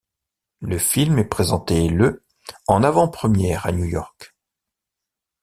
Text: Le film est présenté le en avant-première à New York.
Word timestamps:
Le 0.61 0.79
film 0.79 1.19
est 1.19 1.25
présenté 1.25 1.87
le 1.87 2.25
en 2.65 2.81
avant-première 2.81 3.67
à 3.67 3.71
New 3.71 3.85
York. 3.85 4.35